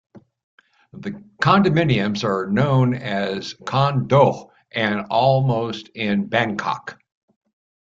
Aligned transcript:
Condominiums 1.43 2.23
are 2.23 2.47
known 2.49 2.95
as 2.95 3.53
"Con-doh" 3.67 4.51
and 4.71 5.01
almost 5.11 5.89
in 5.89 6.25
Bangkok. 6.25 6.99